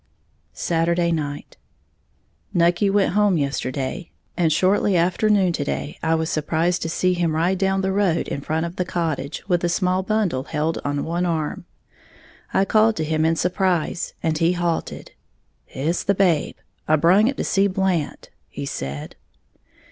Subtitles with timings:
[0.55, 1.57] Saturday Night.
[2.55, 7.13] Nucky went home yesterday; and shortly after noon to day I was surprised to see
[7.13, 10.79] him ride down the road in front of the cottage, with a small bundle held
[10.83, 11.65] on one arm.
[12.51, 15.11] I called to him in surprise, and he halted.
[15.67, 16.55] "It's the babe,
[16.87, 19.15] I brung it to see Blant," he said.